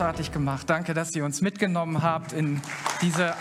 [0.00, 0.70] großartig gemacht.
[0.70, 2.62] Danke, dass ihr uns mitgenommen habt in
[3.02, 3.34] diese,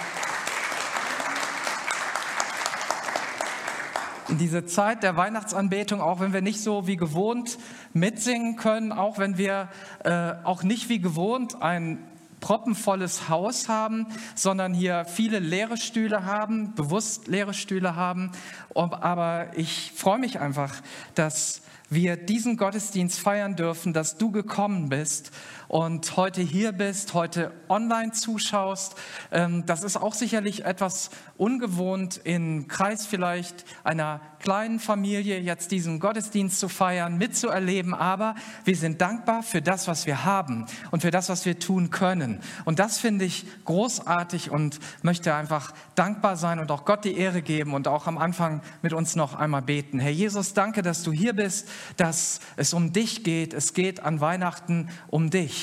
[4.28, 7.58] in diese Zeit der Weihnachtsanbetung, auch wenn wir nicht so wie gewohnt
[7.94, 9.70] mitsingen können, auch wenn wir
[10.04, 12.00] äh, auch nicht wie gewohnt ein
[12.42, 18.34] proppenvolles Haus haben, sondern hier viele leere Stühle haben, bewusst leere Stühle haben.
[18.76, 20.74] Aber ich freue mich einfach,
[21.16, 25.32] dass wir diesen Gottesdienst feiern dürfen, dass du gekommen bist
[25.70, 28.96] und heute hier bist, heute online zuschaust.
[29.32, 36.00] Ähm, das ist auch sicherlich etwas ungewohnt, im Kreis vielleicht einer kleinen Familie jetzt diesen
[36.00, 37.94] Gottesdienst zu feiern, mitzuerleben.
[37.94, 38.34] Aber
[38.66, 42.40] wir sind dankbar für das, was wir haben und für das, was wir tun können.
[42.66, 47.44] Und das finde ich großartig und möchte einfach dankbar sein und auch Gott die Ehre
[47.44, 50.00] geben und auch am Anfang mit uns noch einmal beten.
[50.00, 53.54] Herr Jesus, danke, dass du hier bist, dass es um dich geht.
[53.54, 55.59] Es geht an Weihnachten um dich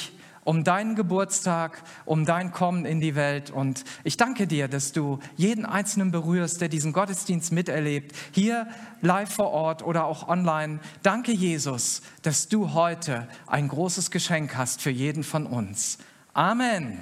[0.47, 3.51] um deinen Geburtstag, um dein Kommen in die Welt.
[3.51, 8.69] Und ich danke dir, dass du jeden Einzelnen berührst, der diesen Gottesdienst miterlebt, hier
[9.03, 10.79] live vor Ort oder auch online.
[11.03, 15.99] Danke, Jesus, dass du heute ein großes Geschenk hast für jeden von uns.
[16.33, 17.01] Amen.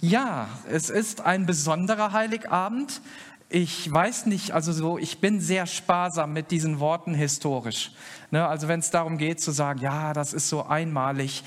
[0.00, 3.02] Ja, es ist ein besonderer Heiligabend.
[3.50, 7.92] Ich weiß nicht, also so, ich bin sehr sparsam mit diesen Worten historisch.
[8.30, 11.42] Ne, also wenn es darum geht zu sagen, ja, das ist so einmalig,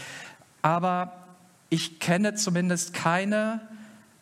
[0.61, 1.13] aber
[1.69, 3.61] ich kenne zumindest keine,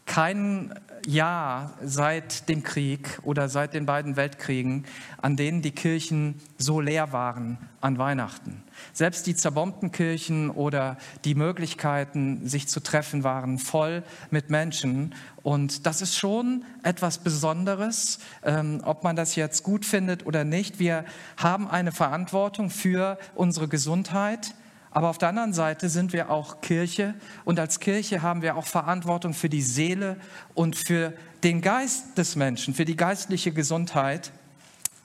[0.05, 0.73] kein
[1.05, 4.85] Jahr seit dem Krieg oder seit den beiden Weltkriegen,
[5.17, 8.63] an denen die Kirchen so leer waren an Weihnachten.
[8.93, 15.15] Selbst die zerbombten Kirchen oder die Möglichkeiten, sich zu treffen, waren voll mit Menschen.
[15.41, 20.79] Und das ist schon etwas Besonderes, ähm, ob man das jetzt gut findet oder nicht.
[20.79, 21.05] Wir
[21.37, 24.53] haben eine Verantwortung für unsere Gesundheit
[24.91, 27.13] aber auf der anderen Seite sind wir auch Kirche
[27.45, 30.17] und als Kirche haben wir auch Verantwortung für die Seele
[30.55, 31.13] und für
[31.43, 34.31] den Geist des Menschen, für die geistliche Gesundheit.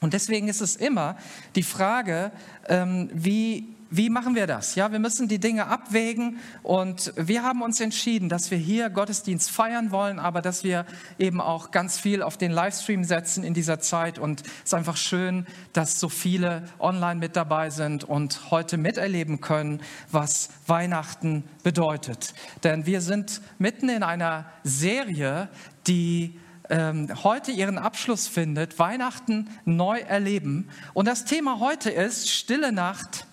[0.00, 1.16] Und deswegen ist es immer
[1.54, 2.32] die Frage,
[2.68, 4.74] ähm, wie wie machen wir das?
[4.74, 9.50] Ja, wir müssen die Dinge abwägen und wir haben uns entschieden, dass wir hier Gottesdienst
[9.50, 10.86] feiern wollen, aber dass wir
[11.18, 14.96] eben auch ganz viel auf den Livestream setzen in dieser Zeit und es ist einfach
[14.96, 19.80] schön, dass so viele online mit dabei sind und heute miterleben können,
[20.10, 22.34] was Weihnachten bedeutet.
[22.62, 25.48] Denn wir sind mitten in einer Serie,
[25.86, 26.38] die
[26.70, 30.70] ähm, heute ihren Abschluss findet, Weihnachten neu erleben.
[30.94, 33.26] Und das Thema heute ist Stille Nacht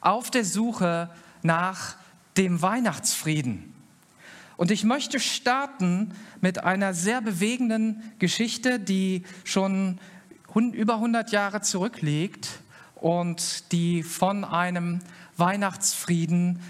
[0.00, 1.10] auf der Suche
[1.42, 1.96] nach
[2.36, 3.74] dem Weihnachtsfrieden.
[4.56, 9.98] Und ich möchte starten mit einer sehr bewegenden Geschichte, die schon
[10.54, 12.60] über 100 Jahre zurückliegt
[12.94, 15.00] und die von einem
[15.36, 16.60] Weihnachtsfrieden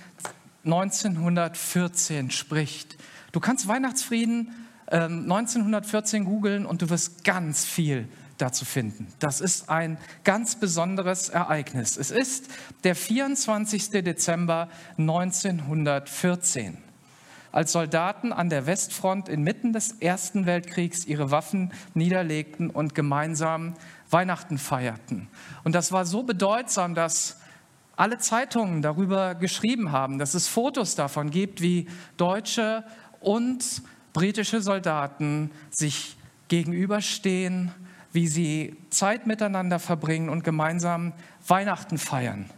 [0.64, 2.96] 1914 spricht.
[3.32, 4.54] Du kannst Weihnachtsfrieden
[4.86, 8.08] äh, 1914 googeln und du wirst ganz viel
[8.40, 9.06] dazu finden.
[9.18, 11.96] Das ist ein ganz besonderes Ereignis.
[11.96, 12.48] Es ist
[12.84, 13.90] der 24.
[13.90, 14.68] Dezember
[14.98, 16.78] 1914
[17.52, 23.74] als Soldaten an der Westfront inmitten des Ersten Weltkriegs ihre Waffen niederlegten und gemeinsam
[24.08, 25.28] Weihnachten feierten.
[25.64, 27.38] Und das war so bedeutsam, dass
[27.96, 32.84] alle Zeitungen darüber geschrieben haben, dass es Fotos davon gibt, wie deutsche
[33.20, 33.82] und
[34.12, 36.16] britische Soldaten sich
[36.48, 37.72] gegenüberstehen
[38.12, 41.12] wie sie Zeit miteinander verbringen und gemeinsam
[41.46, 42.50] Weihnachten feiern.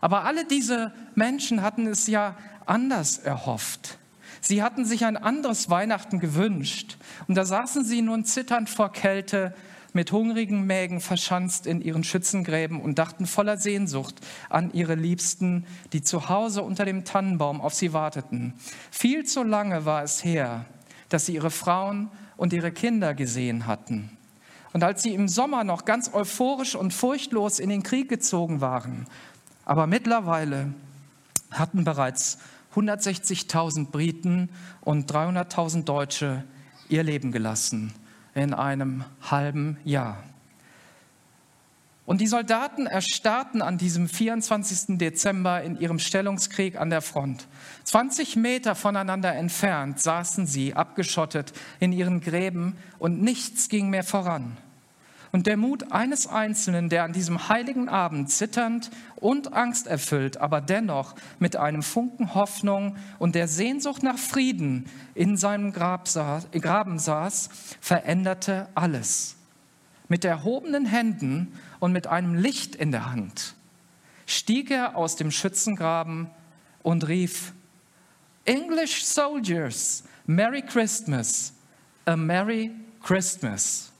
[0.00, 2.36] Aber alle diese Menschen hatten es ja
[2.66, 3.98] anders erhofft.
[4.40, 6.96] Sie hatten sich ein anderes Weihnachten gewünscht.
[7.28, 9.54] Und da saßen sie nun zitternd vor Kälte,
[9.92, 14.14] mit hungrigen Mägen verschanzt in ihren Schützengräben und dachten voller Sehnsucht
[14.48, 18.54] an ihre Liebsten, die zu Hause unter dem Tannenbaum auf sie warteten.
[18.90, 20.64] Viel zu lange war es her,
[21.08, 24.16] dass sie ihre Frauen und ihre Kinder gesehen hatten.
[24.72, 29.06] Und als sie im Sommer noch ganz euphorisch und furchtlos in den Krieg gezogen waren,
[29.64, 30.72] aber mittlerweile
[31.50, 32.38] hatten bereits
[32.74, 34.48] 160.000 Briten
[34.80, 36.44] und 300.000 Deutsche
[36.88, 37.92] ihr Leben gelassen
[38.34, 40.22] in einem halben Jahr.
[42.12, 44.98] Und die Soldaten erstarrten an diesem 24.
[44.98, 47.48] Dezember in ihrem Stellungskrieg an der Front.
[47.84, 54.58] 20 Meter voneinander entfernt saßen sie abgeschottet in ihren Gräben und nichts ging mehr voran.
[55.30, 61.14] Und der Mut eines Einzelnen, der an diesem heiligen Abend zitternd und angsterfüllt, aber dennoch
[61.38, 67.48] mit einem Funken Hoffnung und der Sehnsucht nach Frieden in seinem saß, Graben saß,
[67.80, 69.36] veränderte alles.
[70.08, 73.56] Mit erhobenen Händen und mit einem Licht in der Hand
[74.24, 76.30] stieg er aus dem Schützengraben,
[76.84, 77.52] und rief,
[78.44, 81.52] English soldiers, Merry Christmas,
[82.04, 82.70] a Merry
[83.02, 83.90] Christmas.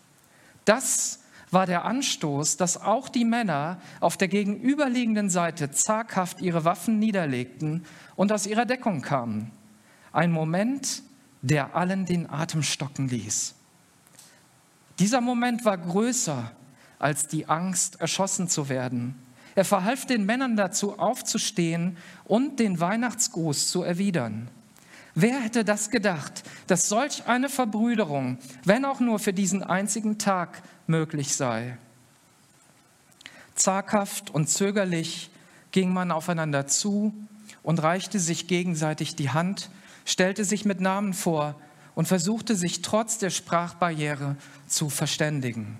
[0.65, 1.21] Das
[1.51, 7.85] war der Anstoß, dass auch die Männer auf der gegenüberliegenden Seite zaghaft ihre Waffen niederlegten
[8.15, 9.51] und aus ihrer Deckung kamen.
[10.13, 11.03] Ein Moment,
[11.41, 13.55] der allen den Atem stocken ließ.
[15.01, 16.53] Dieser Moment war größer
[17.03, 19.15] als die Angst, erschossen zu werden.
[19.55, 24.49] Er verhalf den Männern dazu, aufzustehen und den Weihnachtsgruß zu erwidern.
[25.15, 30.63] Wer hätte das gedacht, dass solch eine Verbrüderung, wenn auch nur für diesen einzigen Tag,
[30.87, 31.77] möglich sei?
[33.55, 35.31] Zaghaft und zögerlich
[35.71, 37.13] ging man aufeinander zu
[37.63, 39.69] und reichte sich gegenseitig die Hand,
[40.07, 41.61] stellte sich mit Namen vor
[41.95, 45.77] und versuchte sich trotz der Sprachbarriere zu verständigen.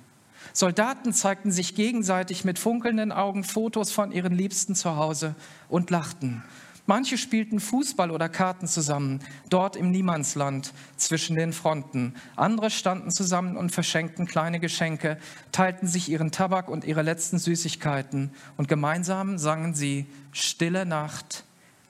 [0.53, 5.35] Soldaten zeigten sich gegenseitig mit funkelnden Augen Fotos von ihren Liebsten zu Hause
[5.69, 6.43] und lachten.
[6.87, 12.15] Manche spielten Fußball oder Karten zusammen, dort im Niemandsland zwischen den Fronten.
[12.35, 15.17] Andere standen zusammen und verschenkten kleine Geschenke,
[15.53, 21.45] teilten sich ihren Tabak und ihre letzten Süßigkeiten und gemeinsam sangen sie Stille Nacht,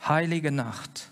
[0.07, 1.09] heilige Nacht.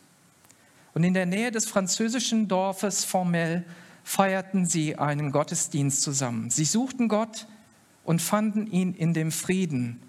[0.93, 3.65] Und in der Nähe des französischen Dorfes Formel
[4.11, 6.51] feierten sie einen Gottesdienst zusammen.
[6.51, 7.47] Sie suchten Gott
[8.03, 10.03] und fanden ihn in dem Frieden.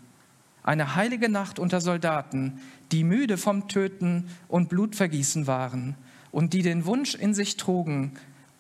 [0.64, 2.60] Eine heilige Nacht unter Soldaten,
[2.92, 5.96] die müde vom Töten und Blutvergießen waren
[6.32, 8.14] und die den Wunsch in sich trugen,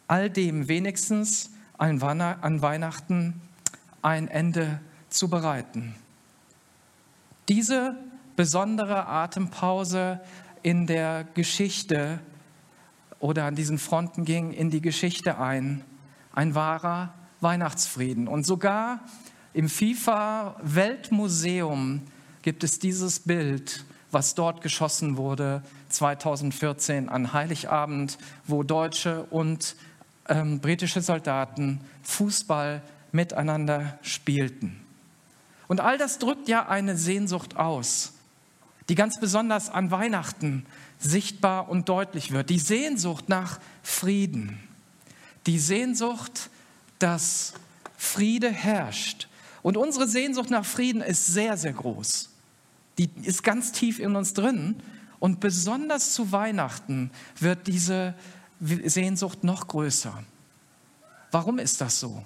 [0.08, 1.50] all dem wenigstens
[1.80, 3.42] an Weihnachten
[4.04, 4.80] ein Ende
[5.10, 5.96] zu bereiten.
[7.50, 7.96] Diese
[8.36, 10.20] besondere Atempause
[10.62, 12.20] in der Geschichte
[13.22, 15.86] oder an diesen Fronten ging in die Geschichte ein.
[16.34, 18.28] Ein wahrer Weihnachtsfrieden.
[18.28, 19.00] Und sogar
[19.54, 22.02] im FIFA Weltmuseum
[22.42, 29.76] gibt es dieses Bild, was dort geschossen wurde 2014 an Heiligabend, wo deutsche und
[30.28, 32.82] ähm, britische Soldaten Fußball
[33.12, 34.80] miteinander spielten.
[35.68, 38.14] Und all das drückt ja eine Sehnsucht aus,
[38.92, 40.66] die ganz besonders an Weihnachten
[41.00, 42.50] sichtbar und deutlich wird.
[42.50, 44.60] Die Sehnsucht nach Frieden.
[45.48, 46.50] Die Sehnsucht,
[47.00, 47.54] dass
[47.96, 49.30] Friede herrscht.
[49.62, 52.32] Und unsere Sehnsucht nach Frieden ist sehr, sehr groß.
[52.98, 54.76] Die ist ganz tief in uns drin.
[55.20, 58.14] Und besonders zu Weihnachten wird diese
[58.60, 60.22] Sehnsucht noch größer.
[61.32, 62.26] Warum ist das so?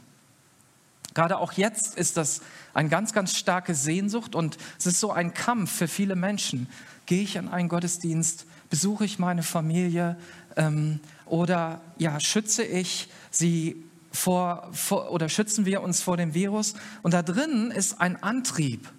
[1.16, 2.42] Gerade auch jetzt ist das
[2.74, 6.68] eine ganz, ganz starke Sehnsucht und es ist so ein Kampf für viele Menschen.
[7.06, 8.46] Gehe ich an einen Gottesdienst?
[8.70, 10.18] Besuche ich meine Familie?
[10.58, 13.82] Ähm, oder ja, schütze ich sie
[14.12, 16.74] vor, vor, oder schützen wir uns vor dem Virus?
[17.02, 18.92] Und da drin ist ein Antrieb,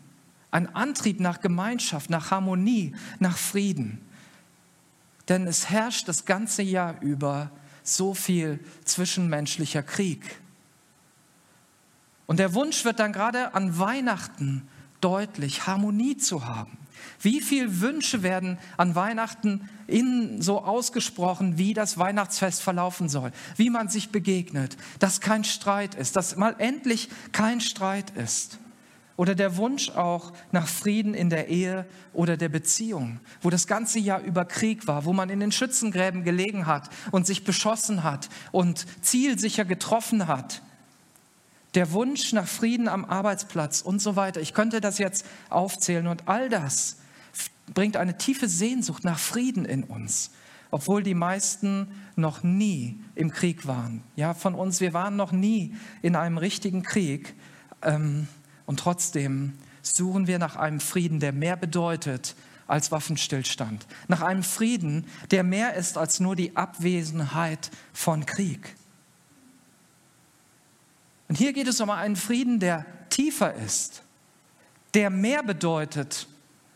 [0.50, 4.00] ein Antrieb nach Gemeinschaft, nach Harmonie, nach Frieden.
[5.28, 7.50] Denn es herrscht das ganze Jahr über
[7.82, 10.40] so viel zwischenmenschlicher Krieg.
[12.26, 14.68] Und der Wunsch wird dann gerade an Weihnachten
[15.00, 16.78] deutlich, Harmonie zu haben.
[17.20, 23.70] Wie viele Wünsche werden an Weihnachten innen so ausgesprochen, wie das Weihnachtsfest verlaufen soll, wie
[23.70, 28.58] man sich begegnet, dass kein Streit ist, dass mal endlich kein Streit ist.
[29.16, 33.98] Oder der Wunsch auch nach Frieden in der Ehe oder der Beziehung, wo das ganze
[33.98, 38.28] Jahr über Krieg war, wo man in den Schützengräben gelegen hat und sich beschossen hat
[38.52, 40.60] und zielsicher getroffen hat
[41.76, 44.40] der Wunsch nach Frieden am Arbeitsplatz und so weiter.
[44.40, 46.96] Ich könnte das jetzt aufzählen und all das
[47.72, 50.30] bringt eine tiefe Sehnsucht nach Frieden in uns,
[50.70, 54.02] obwohl die meisten noch nie im Krieg waren.
[54.16, 57.34] Ja, von uns, wir waren noch nie in einem richtigen Krieg
[57.82, 58.26] ähm,
[58.64, 59.52] und trotzdem
[59.82, 65.74] suchen wir nach einem Frieden, der mehr bedeutet als Waffenstillstand, nach einem Frieden, der mehr
[65.74, 68.74] ist als nur die Abwesenheit von Krieg.
[71.28, 74.02] Und hier geht es um einen Frieden, der tiefer ist,
[74.94, 76.28] der mehr bedeutet,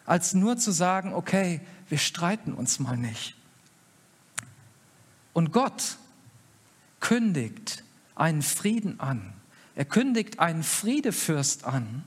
[0.07, 3.37] als nur zu sagen, okay, wir streiten uns mal nicht.
[5.33, 5.97] Und Gott
[6.99, 9.33] kündigt einen Frieden an.
[9.75, 12.05] Er kündigt einen Friedefürst an,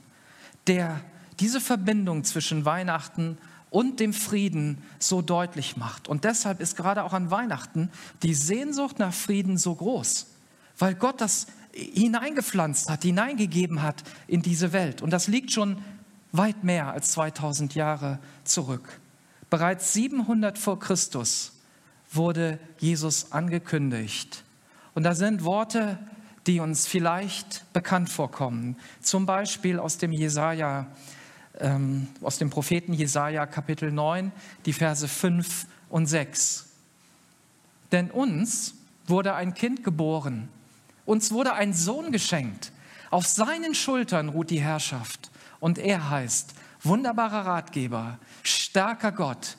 [0.66, 1.00] der
[1.40, 3.38] diese Verbindung zwischen Weihnachten
[3.70, 6.06] und dem Frieden so deutlich macht.
[6.06, 7.90] Und deshalb ist gerade auch an Weihnachten
[8.22, 10.26] die Sehnsucht nach Frieden so groß,
[10.78, 15.02] weil Gott das hineingepflanzt hat, hineingegeben hat in diese Welt.
[15.02, 15.78] Und das liegt schon
[16.32, 19.00] weit mehr als 2000 Jahre zurück.
[19.50, 21.52] Bereits 700 vor Christus
[22.12, 24.44] wurde Jesus angekündigt.
[24.94, 25.98] Und da sind Worte,
[26.46, 28.76] die uns vielleicht bekannt vorkommen.
[29.00, 30.86] Zum Beispiel aus dem Jesaja
[31.60, 34.32] ähm, aus dem Propheten Jesaja, Kapitel 9,
[34.66, 36.66] die Verse 5 und 6.
[37.92, 38.74] Denn uns
[39.06, 40.48] wurde ein Kind geboren,
[41.04, 42.72] uns wurde ein Sohn geschenkt.
[43.10, 45.30] Auf seinen Schultern ruht die Herrschaft
[45.60, 49.56] und er heißt wunderbarer Ratgeber, starker Gott,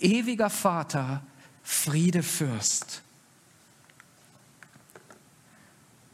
[0.00, 1.22] ewiger Vater,
[1.62, 3.02] Friedefürst.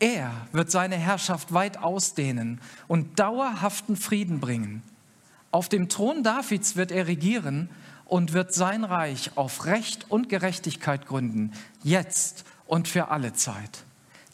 [0.00, 4.82] Er wird seine Herrschaft weit ausdehnen und dauerhaften Frieden bringen.
[5.50, 7.68] Auf dem Thron Davids wird er regieren
[8.04, 13.84] und wird sein Reich auf Recht und Gerechtigkeit gründen, jetzt und für alle Zeit.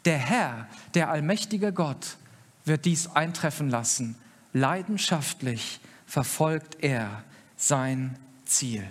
[0.05, 2.17] Der Herr, der allmächtige Gott,
[2.63, 4.15] wird dies eintreffen lassen.
[4.53, 7.23] Leidenschaftlich verfolgt er
[7.57, 8.85] sein Ziel.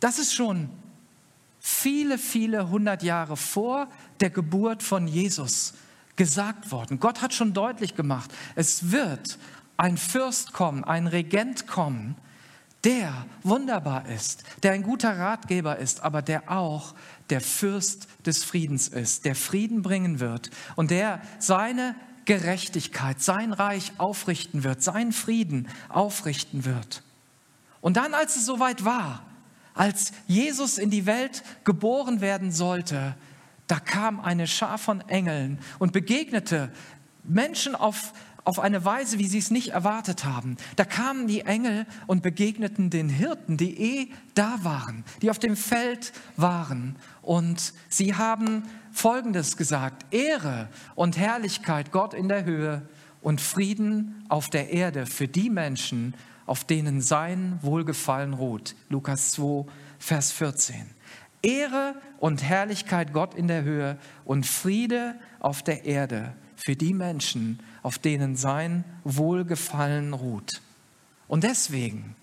[0.00, 0.68] Das ist schon
[1.60, 3.88] viele, viele hundert Jahre vor
[4.20, 5.74] der Geburt von Jesus
[6.16, 6.98] gesagt worden.
[6.98, 9.38] Gott hat schon deutlich gemacht, es wird
[9.76, 12.16] ein Fürst kommen, ein Regent kommen,
[12.84, 16.94] der wunderbar ist, der ein guter Ratgeber ist, aber der auch
[17.32, 21.96] der Fürst des Friedens ist, der Frieden bringen wird und der seine
[22.26, 27.02] Gerechtigkeit, sein Reich aufrichten wird, seinen Frieden aufrichten wird.
[27.80, 29.24] Und dann, als es soweit war,
[29.72, 33.16] als Jesus in die Welt geboren werden sollte,
[33.66, 36.70] da kam eine Schar von Engeln und begegnete
[37.24, 38.12] Menschen auf,
[38.44, 40.56] auf eine Weise, wie sie es nicht erwartet haben.
[40.76, 45.56] Da kamen die Engel und begegneten den Hirten, die eh da waren, die auf dem
[45.56, 46.96] Feld waren.
[47.22, 52.82] Und sie haben Folgendes gesagt, Ehre und Herrlichkeit Gott in der Höhe
[53.20, 58.74] und Frieden auf der Erde für die Menschen, auf denen sein Wohlgefallen ruht.
[58.88, 59.66] Lukas 2,
[59.98, 60.90] Vers 14.
[61.42, 67.60] Ehre und Herrlichkeit Gott in der Höhe und Friede auf der Erde für die Menschen,
[67.82, 70.60] auf denen sein Wohlgefallen ruht.
[71.28, 72.14] Und deswegen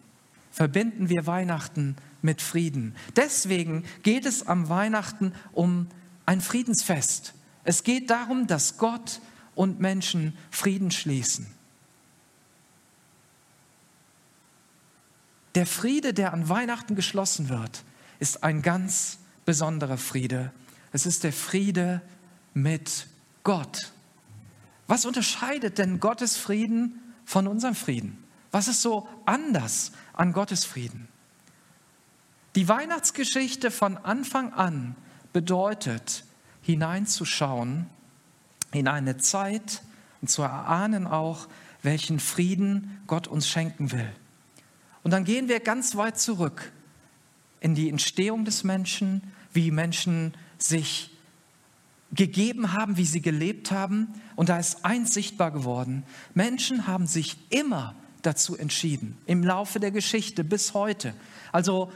[0.52, 2.96] verbinden wir Weihnachten mit Frieden.
[3.16, 5.88] Deswegen geht es am Weihnachten um
[6.26, 7.34] ein Friedensfest.
[7.64, 9.22] Es geht darum, dass Gott
[9.56, 11.48] und Menschen Frieden schließen.
[15.56, 17.84] Der Friede, der an Weihnachten geschlossen wird,
[18.20, 20.52] ist ein ganz besonderer Friede.
[20.92, 22.02] Es ist der Friede
[22.54, 23.08] mit
[23.44, 23.92] Gott.
[24.90, 28.24] Was unterscheidet denn Gottes Frieden von unserem Frieden?
[28.50, 31.08] Was ist so anders an Gottes Frieden?
[32.56, 34.96] Die Weihnachtsgeschichte von Anfang an
[35.32, 36.26] bedeutet,
[36.64, 37.86] hineinzuschauen
[38.72, 39.84] in eine Zeit
[40.22, 41.48] und zu erahnen auch,
[41.84, 44.12] welchen Frieden Gott uns schenken will.
[45.04, 46.72] Und dann gehen wir ganz weit zurück
[47.60, 49.22] in die Entstehung des Menschen,
[49.54, 51.16] wie Menschen sich
[52.12, 54.08] gegeben haben, wie sie gelebt haben.
[54.36, 56.04] Und da ist eins sichtbar geworden.
[56.34, 61.14] Menschen haben sich immer dazu entschieden, im Laufe der Geschichte bis heute.
[61.52, 61.92] Also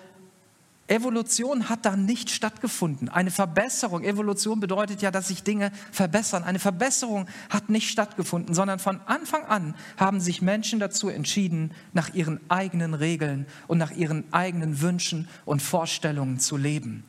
[0.88, 3.08] Evolution hat da nicht stattgefunden.
[3.08, 6.44] Eine Verbesserung, Evolution bedeutet ja, dass sich Dinge verbessern.
[6.44, 12.14] Eine Verbesserung hat nicht stattgefunden, sondern von Anfang an haben sich Menschen dazu entschieden, nach
[12.14, 17.06] ihren eigenen Regeln und nach ihren eigenen Wünschen und Vorstellungen zu leben.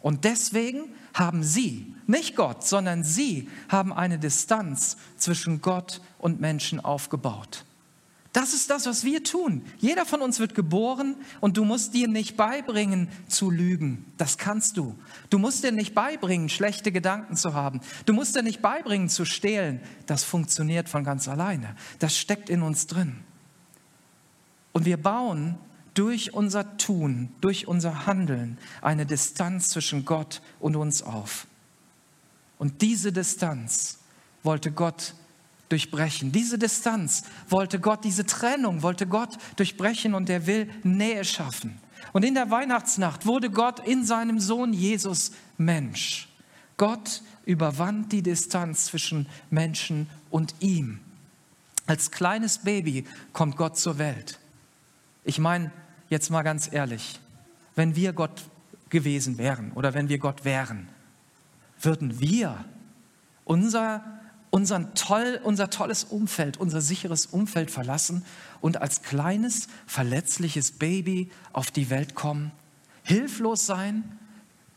[0.00, 6.80] Und deswegen haben sie, nicht Gott, sondern sie haben eine Distanz zwischen Gott und Menschen
[6.80, 7.64] aufgebaut.
[8.32, 9.62] Das ist das, was wir tun.
[9.78, 14.04] Jeder von uns wird geboren und du musst dir nicht beibringen zu lügen.
[14.18, 14.96] Das kannst du.
[15.30, 17.80] Du musst dir nicht beibringen, schlechte Gedanken zu haben.
[18.06, 19.80] Du musst dir nicht beibringen zu stehlen.
[20.06, 21.74] Das funktioniert von ganz alleine.
[21.98, 23.16] Das steckt in uns drin.
[24.72, 25.58] Und wir bauen
[25.94, 31.46] durch unser Tun, durch unser Handeln eine Distanz zwischen Gott und uns auf.
[32.58, 33.98] Und diese Distanz
[34.42, 35.14] wollte Gott
[35.68, 36.32] durchbrechen.
[36.32, 41.78] Diese Distanz wollte Gott, diese Trennung wollte Gott durchbrechen und er will Nähe schaffen.
[42.12, 46.28] Und in der Weihnachtsnacht wurde Gott in seinem Sohn Jesus Mensch.
[46.76, 51.00] Gott überwand die Distanz zwischen Menschen und ihm.
[51.86, 54.39] Als kleines Baby kommt Gott zur Welt.
[55.24, 55.70] Ich meine,
[56.08, 57.20] jetzt mal ganz ehrlich,
[57.74, 58.42] wenn wir Gott
[58.88, 60.88] gewesen wären oder wenn wir Gott wären,
[61.80, 62.64] würden wir
[63.44, 64.04] unser
[64.50, 68.24] unseren toll, unser tolles Umfeld, unser sicheres Umfeld verlassen
[68.60, 72.50] und als kleines, verletzliches Baby auf die Welt kommen,
[73.04, 74.18] hilflos sein,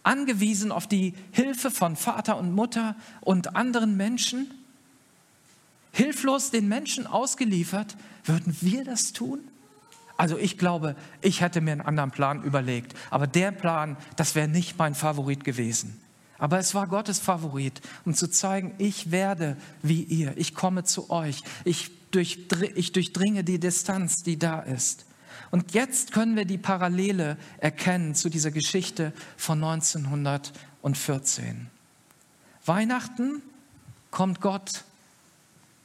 [0.03, 4.51] angewiesen auf die Hilfe von Vater und Mutter und anderen Menschen,
[5.91, 9.39] hilflos den Menschen ausgeliefert, würden wir das tun?
[10.17, 14.48] Also ich glaube, ich hätte mir einen anderen Plan überlegt, aber der Plan, das wäre
[14.48, 16.00] nicht mein Favorit gewesen.
[16.38, 21.10] Aber es war Gottes Favorit, um zu zeigen, ich werde wie ihr, ich komme zu
[21.10, 25.08] euch, ich ich durchdringe die Distanz, die da ist.
[25.51, 31.72] Und jetzt können wir die Parallele erkennen zu dieser Geschichte von 1914.
[32.65, 33.41] Weihnachten
[34.12, 34.84] kommt Gott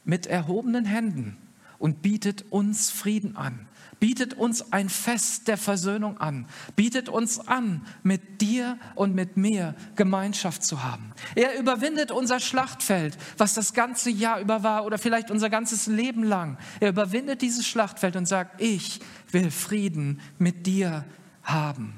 [0.05, 1.35] mit erhobenen Händen
[1.79, 3.67] und bietet uns Frieden an
[3.99, 9.75] bietet uns ein Fest der Versöhnung an, bietet uns an, mit dir und mit mir
[9.95, 11.11] Gemeinschaft zu haben.
[11.35, 16.23] Er überwindet unser Schlachtfeld, was das ganze Jahr über war oder vielleicht unser ganzes Leben
[16.23, 16.57] lang.
[16.79, 18.99] Er überwindet dieses Schlachtfeld und sagt, ich
[19.31, 21.05] will Frieden mit dir
[21.43, 21.93] haben.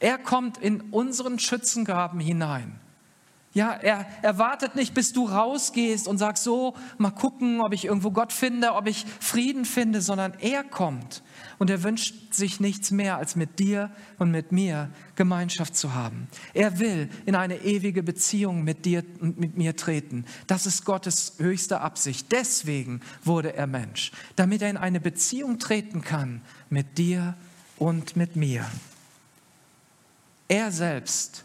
[0.00, 2.80] Er kommt in unseren Schützengraben hinein
[3.54, 7.86] ja, er, er wartet nicht, bis du rausgehst und sagst so, mal gucken, ob ich
[7.86, 11.22] irgendwo Gott finde, ob ich Frieden finde, sondern er kommt
[11.58, 16.28] und er wünscht sich nichts mehr, als mit dir und mit mir Gemeinschaft zu haben.
[16.52, 20.24] Er will in eine ewige Beziehung mit dir und mit mir treten.
[20.46, 22.30] Das ist Gottes höchste Absicht.
[22.30, 27.34] Deswegen wurde er Mensch, damit er in eine Beziehung treten kann mit dir
[27.78, 28.66] und mit mir.
[30.48, 31.44] Er selbst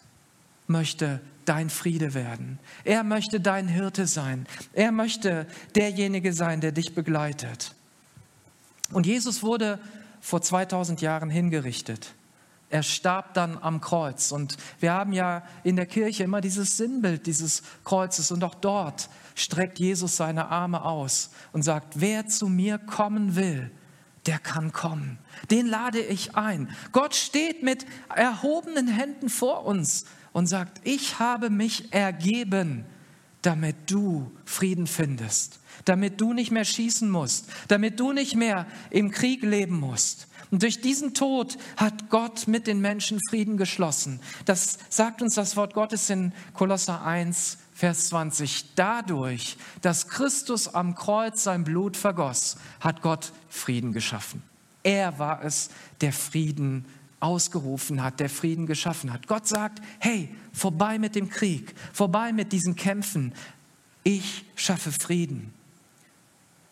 [0.68, 2.60] möchte dein Friede werden.
[2.84, 4.46] Er möchte dein Hirte sein.
[4.74, 7.76] Er möchte derjenige sein, der dich begleitet.
[8.92, 9.80] Und Jesus wurde
[10.22, 12.14] vor 2000 Jahren hingerichtet.
[12.70, 14.32] Er starb dann am Kreuz.
[14.32, 18.32] Und wir haben ja in der Kirche immer dieses Sinnbild dieses Kreuzes.
[18.32, 23.70] Und auch dort streckt Jesus seine Arme aus und sagt, wer zu mir kommen will,
[24.26, 25.20] der kann kommen.
[25.52, 26.70] Den lade ich ein.
[26.92, 32.86] Gott steht mit erhobenen Händen vor uns und sagt, ich habe mich ergeben,
[33.44, 39.12] damit du Frieden findest, damit du nicht mehr schießen musst, damit du nicht mehr im
[39.12, 40.28] Krieg leben musst.
[40.50, 44.20] Und durch diesen Tod hat Gott mit den Menschen Frieden geschlossen.
[44.46, 48.76] Das sagt uns das Wort Gottes in Kolosser 1, Vers 20.
[48.76, 54.44] Dadurch, dass Christus am Kreuz sein Blut vergoss, hat Gott Frieden geschaffen.
[54.84, 55.70] Er war es,
[56.02, 56.86] der Frieden
[57.24, 59.28] ausgerufen hat, der Frieden geschaffen hat.
[59.28, 63.34] Gott sagt, hey, vorbei mit dem Krieg, vorbei mit diesen Kämpfen.
[64.04, 65.54] Ich schaffe Frieden.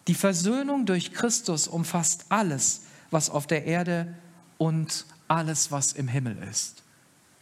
[0.07, 4.13] Die Versöhnung durch Christus umfasst alles, was auf der Erde
[4.57, 6.83] und alles, was im Himmel ist.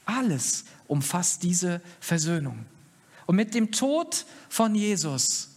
[0.06, 2.66] Alles umfasst diese Versöhnung.
[3.26, 5.50] Und mit dem Tod von Jesus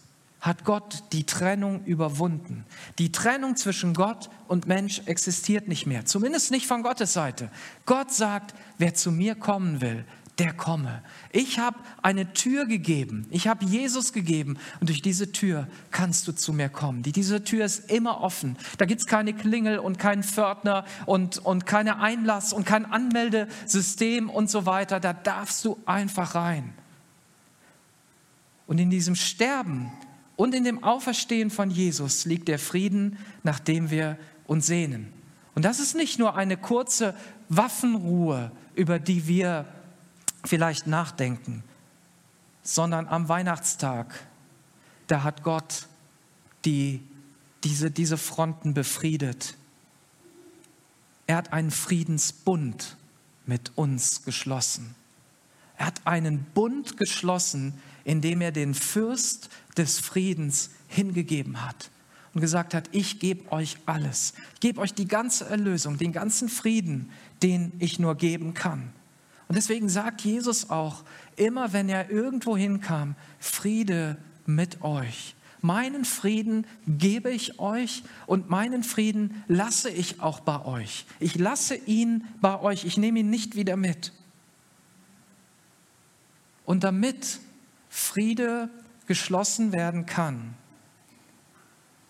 [0.42, 2.66] hat Gott die Trennung überwunden.
[2.98, 7.48] Die Trennung zwischen Gott und Mensch existiert nicht mehr, zumindest nicht von Gottes Seite.
[7.86, 10.04] Gott sagt, wer zu mir kommen will,
[10.38, 11.04] der komme.
[11.30, 16.32] Ich habe eine Tür gegeben, ich habe Jesus gegeben und durch diese Tür kannst du
[16.32, 17.04] zu mir kommen.
[17.04, 18.56] diese Tür ist immer offen.
[18.78, 24.28] Da gibt es keine Klingel und keinen Pförtner und, und keine Einlass und kein Anmeldesystem
[24.28, 24.98] und so weiter.
[24.98, 26.74] Da darfst du einfach rein.
[28.66, 29.92] Und in diesem Sterben
[30.42, 35.12] und in dem Auferstehen von Jesus liegt der Frieden, nach dem wir uns sehnen.
[35.54, 37.14] Und das ist nicht nur eine kurze
[37.48, 39.66] Waffenruhe, über die wir
[40.44, 41.62] vielleicht nachdenken,
[42.64, 44.26] sondern am Weihnachtstag,
[45.06, 45.86] da hat Gott
[46.64, 47.04] die,
[47.62, 49.54] diese, diese Fronten befriedet.
[51.28, 52.96] Er hat einen Friedensbund
[53.46, 54.96] mit uns geschlossen.
[55.82, 61.90] Er hat einen Bund geschlossen, indem er den Fürst des Friedens hingegeben hat
[62.32, 67.10] und gesagt hat, ich gebe euch alles, gebe euch die ganze Erlösung, den ganzen Frieden,
[67.42, 68.92] den ich nur geben kann.
[69.48, 71.02] Und deswegen sagt Jesus auch,
[71.34, 75.34] immer wenn er irgendwo hinkam, Friede mit euch.
[75.62, 81.06] Meinen Frieden gebe ich euch und meinen Frieden lasse ich auch bei euch.
[81.18, 84.12] Ich lasse ihn bei euch, ich nehme ihn nicht wieder mit.
[86.64, 87.40] Und damit
[87.88, 88.70] Friede
[89.06, 90.54] geschlossen werden kann,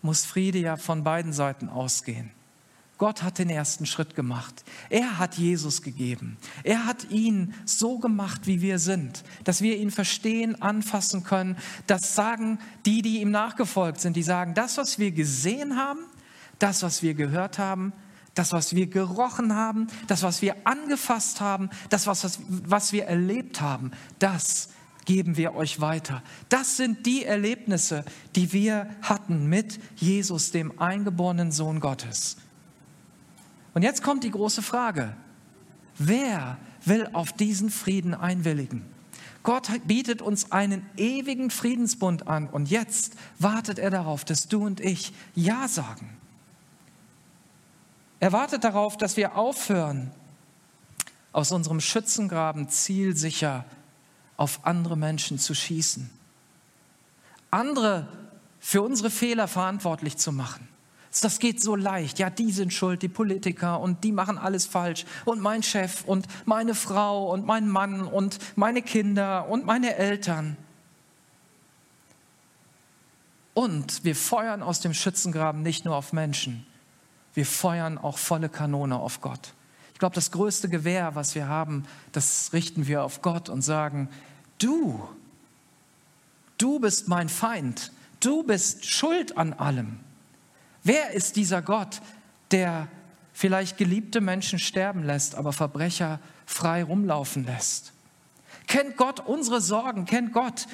[0.01, 2.31] muss Friede ja von beiden Seiten ausgehen.
[2.97, 4.63] Gott hat den ersten Schritt gemacht.
[4.89, 6.37] Er hat Jesus gegeben.
[6.63, 11.57] Er hat ihn so gemacht, wie wir sind, dass wir ihn verstehen, anfassen können.
[11.87, 14.15] Das sagen die, die ihm nachgefolgt sind.
[14.15, 15.99] Die sagen, das, was wir gesehen haben,
[16.59, 17.91] das, was wir gehört haben,
[18.35, 23.61] das, was wir gerochen haben, das, was wir angefasst haben, das, was, was wir erlebt
[23.61, 24.69] haben, das
[25.05, 26.23] geben wir euch weiter.
[26.49, 32.37] Das sind die Erlebnisse, die wir hatten mit Jesus, dem eingeborenen Sohn Gottes.
[33.73, 35.15] Und jetzt kommt die große Frage.
[35.97, 38.83] Wer will auf diesen Frieden einwilligen?
[39.43, 44.79] Gott bietet uns einen ewigen Friedensbund an und jetzt wartet er darauf, dass du und
[44.79, 46.17] ich Ja sagen.
[48.23, 50.09] Er wartet darauf, dass wir aufhören,
[51.33, 53.65] aus unserem Schützengraben zielsicher
[54.37, 56.09] auf andere Menschen zu schießen.
[57.51, 58.07] Andere
[58.61, 60.69] für unsere Fehler verantwortlich zu machen.
[61.21, 62.17] Das geht so leicht.
[62.17, 65.03] Ja, die sind schuld, die Politiker und die machen alles falsch.
[65.25, 70.55] Und mein Chef und meine Frau und mein Mann und meine Kinder und meine Eltern.
[73.53, 76.65] Und wir feuern aus dem Schützengraben nicht nur auf Menschen,
[77.33, 79.53] wir feuern auch volle Kanone auf Gott.
[79.93, 84.09] Ich glaube, das größte Gewehr, was wir haben, das richten wir auf Gott und sagen,
[84.59, 85.07] du,
[86.57, 89.99] du bist mein Feind, du bist schuld an allem.
[90.83, 92.01] Wer ist dieser Gott,
[92.51, 92.87] der
[93.33, 97.93] vielleicht geliebte Menschen sterben lässt, aber Verbrecher frei rumlaufen lässt?
[98.67, 100.05] Kennt Gott unsere Sorgen?
[100.05, 100.67] Kennt Gott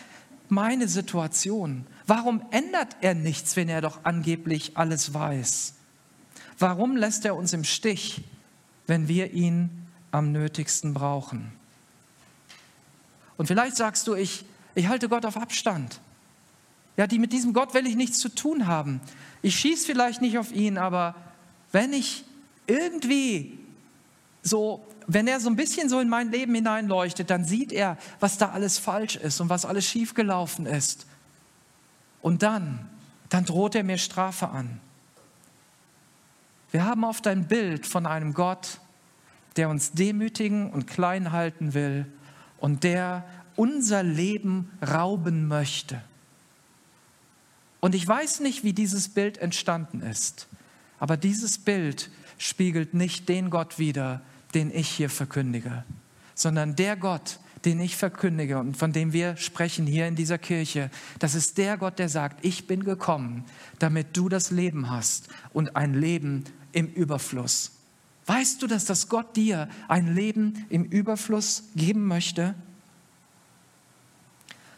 [0.48, 1.86] meine Situation?
[2.08, 5.76] Warum ändert er nichts, wenn er doch angeblich alles weiß?
[6.60, 8.22] Warum lässt er uns im Stich,
[8.86, 11.54] wenn wir ihn am nötigsten brauchen?
[13.38, 14.44] Und vielleicht sagst du, ich,
[14.76, 16.02] ich halte Gott auf Abstand.
[16.98, 19.00] Ja, die mit diesem Gott will ich nichts zu tun haben.
[19.42, 21.16] Ich schieße vielleicht nicht auf ihn, aber
[21.72, 22.26] wenn ich
[22.68, 23.58] irgendwie
[24.44, 28.38] so, wenn er so ein bisschen so in mein Leben hineinleuchtet, dann sieht er, was
[28.38, 31.06] da alles falsch ist und was alles schiefgelaufen ist.
[32.22, 32.90] Und dann,
[33.30, 34.82] dann droht er mir Strafe an.
[36.72, 38.80] Wir haben oft ein Bild von einem Gott,
[39.56, 42.06] der uns demütigen und klein halten will
[42.58, 46.02] und der unser Leben rauben möchte.
[47.80, 50.48] Und ich weiß nicht, wie dieses Bild entstanden ist,
[51.00, 54.22] aber dieses Bild spiegelt nicht den Gott wider,
[54.54, 55.84] den ich hier verkündige,
[56.36, 60.90] sondern der Gott, den ich verkündige und von dem wir sprechen hier in dieser Kirche,
[61.20, 63.46] das ist der Gott, der sagt, ich bin gekommen,
[63.80, 67.72] damit du das Leben hast und ein Leben im Überfluss.
[68.26, 72.56] Weißt du, dass das Gott dir ein Leben im Überfluss geben möchte?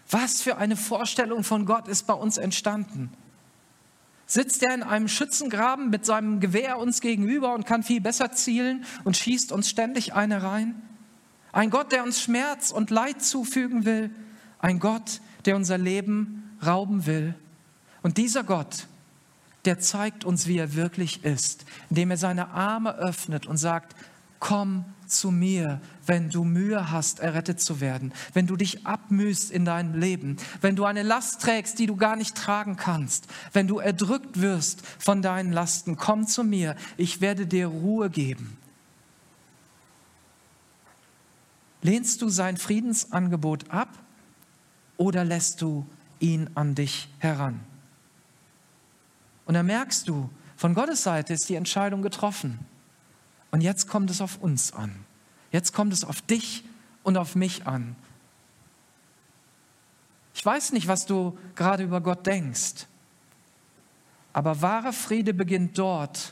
[0.09, 3.11] Was für eine Vorstellung von Gott ist bei uns entstanden?
[4.25, 8.85] Sitzt er in einem Schützengraben mit seinem Gewehr uns gegenüber und kann viel besser zielen
[9.03, 10.81] und schießt uns ständig eine rein?
[11.51, 14.09] Ein Gott, der uns Schmerz und Leid zufügen will.
[14.59, 17.35] Ein Gott, der unser Leben rauben will.
[18.03, 18.87] Und dieser Gott,
[19.65, 23.95] der zeigt uns, wie er wirklich ist, indem er seine Arme öffnet und sagt,
[24.39, 29.65] komm zu mir, wenn du Mühe hast, errettet zu werden, wenn du dich abmühst in
[29.65, 33.79] deinem Leben, wenn du eine Last trägst, die du gar nicht tragen kannst, wenn du
[33.79, 38.57] erdrückt wirst von deinen Lasten, komm zu mir, ich werde dir Ruhe geben.
[41.83, 43.89] Lehnst du sein Friedensangebot ab
[44.97, 45.85] oder lässt du
[46.19, 47.59] ihn an dich heran?
[49.51, 52.57] Und dann merkst du, von Gottes Seite ist die Entscheidung getroffen.
[53.51, 54.95] Und jetzt kommt es auf uns an.
[55.51, 56.63] Jetzt kommt es auf dich
[57.03, 57.97] und auf mich an.
[60.33, 62.87] Ich weiß nicht, was du gerade über Gott denkst,
[64.31, 66.31] aber wahrer Friede beginnt dort,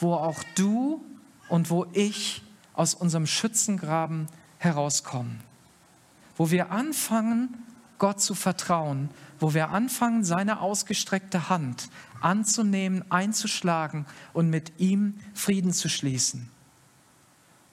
[0.00, 1.00] wo auch du
[1.48, 2.42] und wo ich
[2.74, 4.26] aus unserem Schützengraben
[4.58, 5.38] herauskommen,
[6.36, 7.64] wo wir anfangen,
[7.98, 11.88] Gott zu vertrauen, wo wir anfangen, seine ausgestreckte Hand
[12.20, 16.48] anzunehmen, einzuschlagen und mit ihm Frieden zu schließen.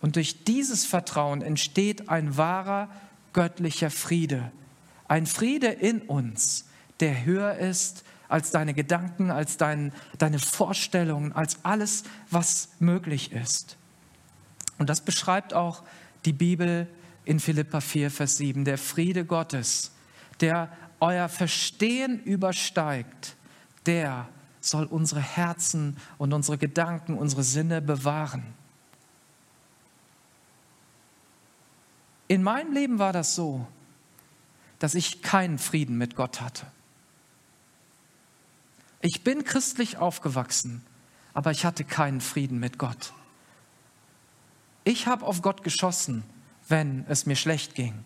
[0.01, 2.89] Und durch dieses Vertrauen entsteht ein wahrer
[3.33, 4.51] göttlicher Friede.
[5.07, 6.65] Ein Friede in uns,
[6.99, 13.77] der höher ist als deine Gedanken, als dein, deine Vorstellungen, als alles, was möglich ist.
[14.77, 15.83] Und das beschreibt auch
[16.25, 16.87] die Bibel
[17.25, 18.65] in Philippa 4, Vers 7.
[18.65, 19.91] Der Friede Gottes,
[20.41, 23.35] der euer Verstehen übersteigt,
[23.85, 24.27] der
[24.61, 28.53] soll unsere Herzen und unsere Gedanken, unsere Sinne bewahren.
[32.27, 33.65] In meinem Leben war das so,
[34.77, 36.67] dass ich keinen Frieden mit Gott hatte.
[39.01, 40.83] Ich bin christlich aufgewachsen,
[41.33, 43.13] aber ich hatte keinen Frieden mit Gott.
[44.83, 46.23] Ich habe auf Gott geschossen,
[46.67, 48.03] wenn es mir schlecht ging.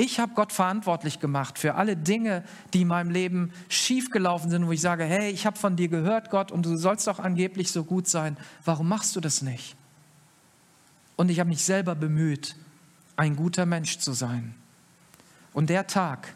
[0.00, 4.72] Ich habe Gott verantwortlich gemacht für alle Dinge, die in meinem Leben schiefgelaufen sind, wo
[4.72, 7.84] ich sage, hey, ich habe von dir gehört, Gott, und du sollst doch angeblich so
[7.84, 8.38] gut sein.
[8.64, 9.76] Warum machst du das nicht?
[11.16, 12.56] Und ich habe mich selber bemüht,
[13.16, 14.54] ein guter Mensch zu sein.
[15.52, 16.34] Und der Tag,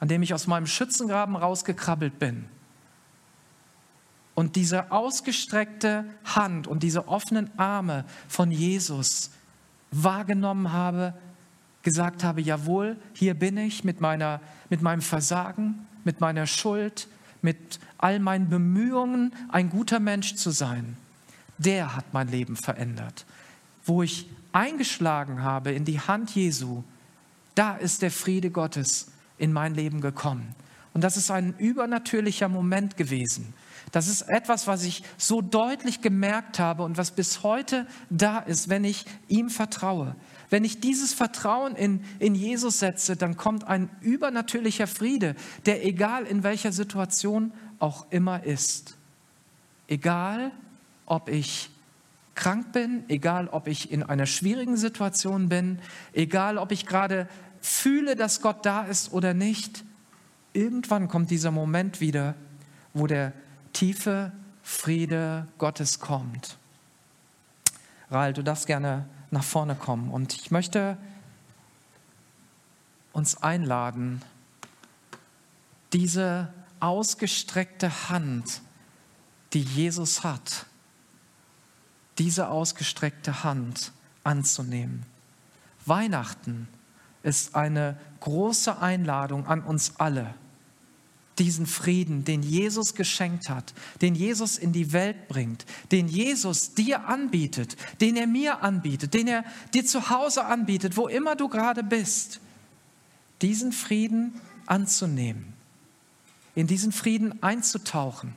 [0.00, 2.44] an dem ich aus meinem Schützengraben rausgekrabbelt bin
[4.34, 9.30] und diese ausgestreckte Hand und diese offenen Arme von Jesus
[9.92, 11.14] wahrgenommen habe,
[11.88, 17.08] gesagt habe, jawohl, hier bin ich mit, meiner, mit meinem Versagen, mit meiner Schuld,
[17.40, 20.98] mit all meinen Bemühungen, ein guter Mensch zu sein,
[21.56, 23.24] der hat mein Leben verändert.
[23.86, 26.84] Wo ich eingeschlagen habe in die Hand Jesu,
[27.54, 30.54] da ist der Friede Gottes in mein Leben gekommen.
[30.92, 33.54] Und das ist ein übernatürlicher Moment gewesen.
[33.92, 38.68] Das ist etwas, was ich so deutlich gemerkt habe und was bis heute da ist,
[38.68, 40.14] wenn ich ihm vertraue.
[40.50, 45.34] Wenn ich dieses Vertrauen in, in Jesus setze, dann kommt ein übernatürlicher Friede,
[45.66, 48.96] der egal in welcher Situation auch immer ist.
[49.88, 50.52] Egal,
[51.06, 51.70] ob ich
[52.34, 55.80] krank bin, egal, ob ich in einer schwierigen Situation bin,
[56.12, 57.28] egal, ob ich gerade
[57.60, 59.84] fühle, dass Gott da ist oder nicht,
[60.52, 62.34] irgendwann kommt dieser Moment wieder,
[62.94, 63.32] wo der
[63.72, 64.32] tiefe
[64.62, 66.58] Friede Gottes kommt.
[68.10, 70.10] Rahl, du darfst gerne nach vorne kommen.
[70.10, 70.96] Und ich möchte
[73.12, 74.22] uns einladen,
[75.92, 78.62] diese ausgestreckte Hand,
[79.52, 80.66] die Jesus hat,
[82.18, 83.92] diese ausgestreckte Hand
[84.24, 85.06] anzunehmen.
[85.86, 86.68] Weihnachten
[87.22, 90.34] ist eine große Einladung an uns alle
[91.38, 97.06] diesen Frieden, den Jesus geschenkt hat, den Jesus in die Welt bringt, den Jesus dir
[97.06, 101.82] anbietet, den er mir anbietet, den er dir zu Hause anbietet, wo immer du gerade
[101.82, 102.40] bist,
[103.42, 105.52] diesen Frieden anzunehmen,
[106.54, 108.34] in diesen Frieden einzutauchen.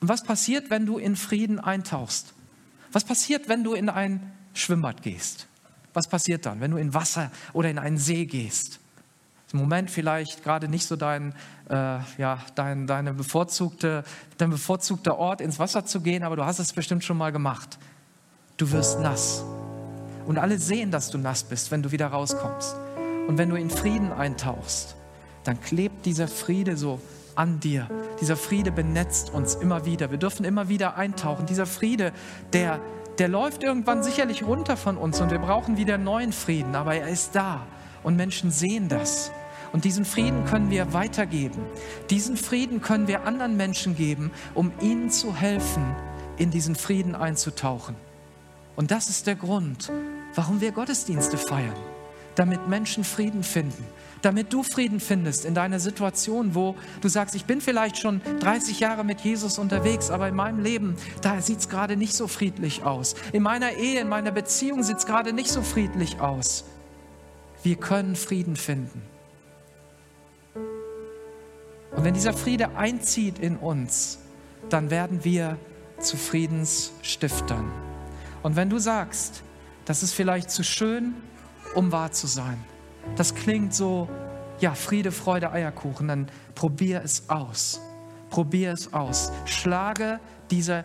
[0.00, 2.34] Und was passiert, wenn du in Frieden eintauchst?
[2.92, 5.46] Was passiert, wenn du in ein Schwimmbad gehst?
[5.94, 8.80] Was passiert dann, wenn du in Wasser oder in einen See gehst?
[9.54, 11.32] Im Moment vielleicht gerade nicht so dein,
[11.70, 14.02] äh, ja, dein, deine bevorzugte,
[14.36, 17.78] dein bevorzugter Ort, ins Wasser zu gehen, aber du hast es bestimmt schon mal gemacht.
[18.56, 19.44] Du wirst nass.
[20.26, 22.74] Und alle sehen, dass du nass bist, wenn du wieder rauskommst.
[23.28, 24.96] Und wenn du in Frieden eintauchst,
[25.44, 27.00] dann klebt dieser Friede so
[27.36, 27.88] an dir.
[28.20, 30.10] Dieser Friede benetzt uns immer wieder.
[30.10, 31.46] Wir dürfen immer wieder eintauchen.
[31.46, 32.12] Dieser Friede,
[32.52, 32.80] der,
[33.18, 37.06] der läuft irgendwann sicherlich runter von uns und wir brauchen wieder neuen Frieden, aber er
[37.06, 37.64] ist da
[38.02, 39.30] und Menschen sehen das.
[39.74, 41.60] Und diesen Frieden können wir weitergeben.
[42.08, 45.96] Diesen Frieden können wir anderen Menschen geben, um ihnen zu helfen,
[46.36, 47.96] in diesen Frieden einzutauchen.
[48.76, 49.90] Und das ist der Grund,
[50.36, 51.74] warum wir Gottesdienste feiern.
[52.36, 53.84] Damit Menschen Frieden finden.
[54.22, 58.78] Damit du Frieden findest in deiner Situation, wo du sagst, ich bin vielleicht schon 30
[58.78, 62.84] Jahre mit Jesus unterwegs, aber in meinem Leben, da sieht es gerade nicht so friedlich
[62.84, 63.16] aus.
[63.32, 66.62] In meiner Ehe, in meiner Beziehung sieht es gerade nicht so friedlich aus.
[67.64, 69.13] Wir können Frieden finden.
[71.96, 74.18] Und wenn dieser Friede einzieht in uns,
[74.68, 75.58] dann werden wir
[76.00, 77.70] zu Friedensstiftern.
[78.42, 79.42] Und wenn du sagst,
[79.84, 81.14] das ist vielleicht zu schön,
[81.74, 82.62] um wahr zu sein,
[83.16, 84.08] das klingt so,
[84.60, 87.80] ja, Friede, Freude, Eierkuchen, dann probier es aus.
[88.30, 89.30] Probier es aus.
[89.44, 90.84] Schlage diese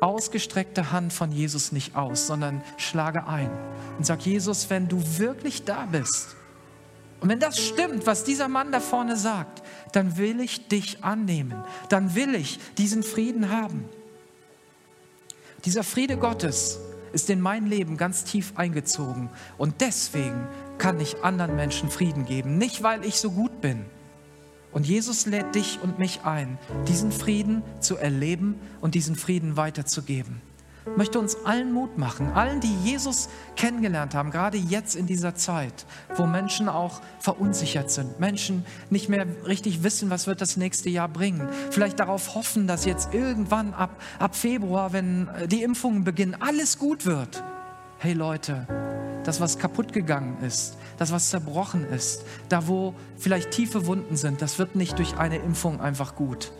[0.00, 3.50] ausgestreckte Hand von Jesus nicht aus, sondern schlage ein
[3.98, 6.36] und sag, Jesus, wenn du wirklich da bist,
[7.20, 11.54] und wenn das stimmt, was dieser Mann da vorne sagt, dann will ich dich annehmen.
[11.88, 13.88] Dann will ich diesen Frieden haben.
[15.64, 16.78] Dieser Friede Gottes
[17.12, 19.30] ist in mein Leben ganz tief eingezogen.
[19.56, 20.46] Und deswegen
[20.78, 22.58] kann ich anderen Menschen Frieden geben.
[22.58, 23.84] Nicht, weil ich so gut bin.
[24.70, 30.40] Und Jesus lädt dich und mich ein, diesen Frieden zu erleben und diesen Frieden weiterzugeben
[30.96, 35.86] möchte uns allen Mut machen, allen, die Jesus kennengelernt haben, gerade jetzt in dieser Zeit,
[36.16, 41.08] wo Menschen auch verunsichert sind, Menschen nicht mehr richtig wissen, was wird das nächste Jahr
[41.08, 46.36] bringen, vielleicht darauf hoffen, dass jetzt irgendwann ab, ab Februar, wenn äh, die Impfungen beginnen,
[46.40, 47.42] alles gut wird.
[47.98, 48.66] Hey Leute,
[49.24, 54.40] das, was kaputt gegangen ist, das, was zerbrochen ist, da, wo vielleicht tiefe Wunden sind,
[54.40, 56.52] das wird nicht durch eine Impfung einfach gut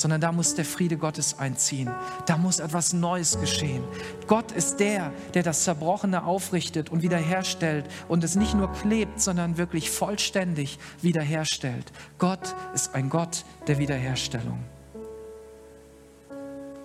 [0.00, 1.90] sondern da muss der Friede Gottes einziehen.
[2.26, 3.84] Da muss etwas Neues geschehen.
[4.26, 9.58] Gott ist der, der das Zerbrochene aufrichtet und wiederherstellt und es nicht nur klebt, sondern
[9.58, 11.92] wirklich vollständig wiederherstellt.
[12.18, 14.58] Gott ist ein Gott der Wiederherstellung.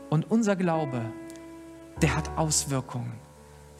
[0.09, 1.01] Und unser Glaube,
[2.01, 3.13] der hat Auswirkungen.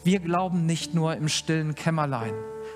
[0.02, 2.34] Wir glauben nicht nur im stillen Kämmerlein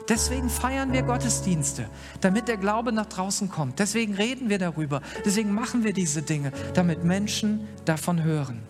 [0.09, 1.87] Deswegen feiern wir Gottesdienste,
[2.21, 3.79] damit der Glaube nach draußen kommt.
[3.79, 5.03] Deswegen reden wir darüber.
[5.25, 8.63] Deswegen machen wir diese Dinge, damit Menschen davon hören.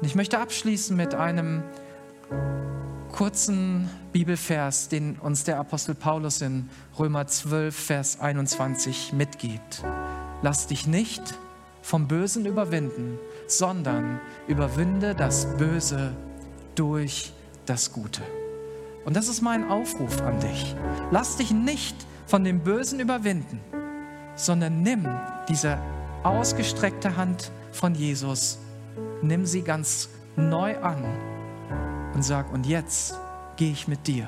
[0.00, 1.62] Und ich möchte abschließen mit einem
[3.12, 9.82] kurzen Bibelvers, den uns der Apostel Paulus in Römer 12, Vers 21 mitgibt.
[10.42, 11.22] Lass dich nicht
[11.82, 16.14] vom Bösen überwinden, sondern überwinde das Böse
[16.74, 17.32] durch
[17.66, 18.22] das Gute.
[19.08, 20.76] Und das ist mein Aufruf an dich.
[21.10, 23.58] Lass dich nicht von dem Bösen überwinden,
[24.36, 25.08] sondern nimm
[25.48, 25.78] diese
[26.24, 28.58] ausgestreckte Hand von Jesus,
[29.22, 31.02] nimm sie ganz neu an
[32.12, 33.18] und sag, und jetzt
[33.56, 34.26] gehe ich mit dir.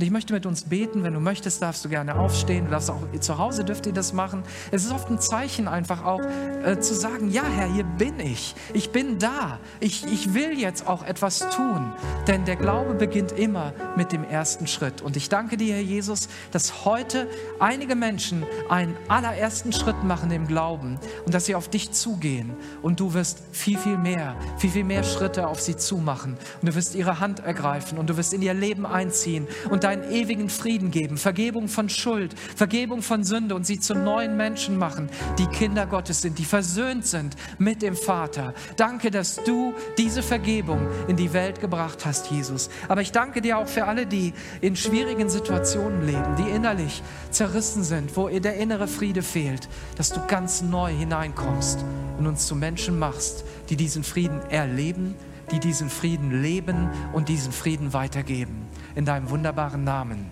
[0.00, 1.04] Und ich möchte mit uns beten.
[1.04, 2.64] Wenn du möchtest, darfst du gerne aufstehen.
[2.64, 4.44] Du darfst auch zu Hause dürft ihr das machen.
[4.70, 6.22] Es ist oft ein Zeichen einfach auch
[6.64, 8.54] äh, zu sagen, ja Herr, hier bin ich.
[8.72, 9.58] Ich bin da.
[9.78, 11.92] Ich, ich will jetzt auch etwas tun.
[12.26, 15.02] Denn der Glaube beginnt immer mit dem ersten Schritt.
[15.02, 20.46] Und ich danke dir, Herr Jesus, dass heute einige Menschen einen allerersten Schritt machen im
[20.46, 22.54] Glauben und dass sie auf dich zugehen.
[22.80, 26.38] Und du wirst viel, viel mehr, viel, viel mehr Schritte auf sie zumachen.
[26.62, 30.12] Und du wirst ihre Hand ergreifen und du wirst in ihr Leben einziehen und deinen
[30.12, 35.10] ewigen Frieden geben, Vergebung von Schuld, Vergebung von Sünde und sie zu neuen Menschen machen,
[35.36, 38.54] die Kinder Gottes sind, die versöhnt sind mit dem Vater.
[38.76, 42.70] Danke, dass du diese Vergebung in die Welt gebracht hast, Jesus.
[42.86, 47.82] Aber ich danke dir auch für alle, die in schwierigen Situationen leben, die innerlich zerrissen
[47.82, 51.84] sind, wo der innere Friede fehlt, dass du ganz neu hineinkommst
[52.16, 55.16] und uns zu Menschen machst, die diesen Frieden erleben,
[55.50, 60.30] die diesen Frieden leben und diesen Frieden weitergeben in deinem wunderbaren Namen.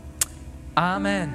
[0.75, 1.33] Amen.